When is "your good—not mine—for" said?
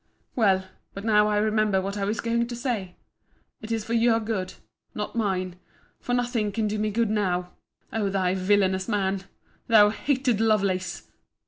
3.93-6.15